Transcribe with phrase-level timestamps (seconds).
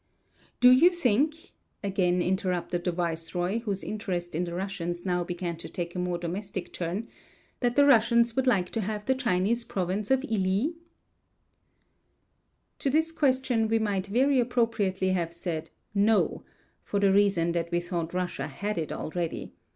[0.59, 1.51] "Do you think,"
[1.83, 6.17] again interrupted the viceroy, whose interest in the Russians now began to take a more
[6.17, 7.07] domestic turn,
[7.59, 10.69] "that the Russians would like to have the Chinese province of Hi?"
[12.79, 16.43] To this question we might very appropriately have said, "No";
[16.83, 19.53] for the reason that we thought Russia had it already.